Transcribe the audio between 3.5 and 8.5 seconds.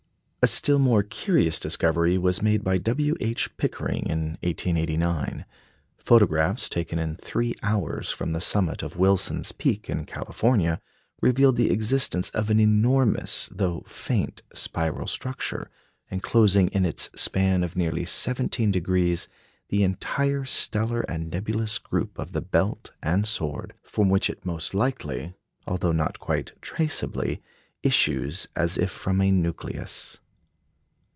Pickering in 1889. Photographs taken in three hours from the